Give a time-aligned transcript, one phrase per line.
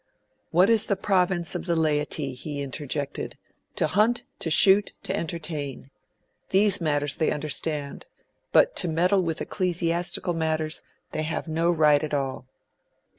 [0.49, 3.37] 'What is the province of the laity?' he interjected.
[3.75, 5.91] 'To hunt, to shoot, to entertain.
[6.49, 8.07] These matters they understand,
[8.51, 12.47] but to meddle with ecclesiastical matters they have no right at all.'